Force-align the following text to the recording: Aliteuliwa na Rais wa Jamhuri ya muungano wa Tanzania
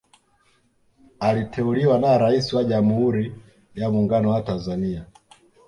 Aliteuliwa 1.19 1.99
na 1.99 2.17
Rais 2.17 2.53
wa 2.53 2.63
Jamhuri 2.63 3.35
ya 3.75 3.91
muungano 3.91 4.29
wa 4.29 4.41
Tanzania 4.41 5.05